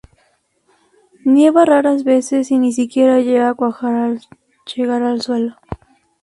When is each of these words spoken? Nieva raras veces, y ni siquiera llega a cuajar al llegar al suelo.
Nieva 1.25 1.63
raras 1.63 2.03
veces, 2.03 2.49
y 2.49 2.57
ni 2.57 2.71
siquiera 2.73 3.19
llega 3.19 3.49
a 3.49 3.53
cuajar 3.53 3.93
al 3.93 4.19
llegar 4.75 5.03
al 5.03 5.21
suelo. 5.21 5.57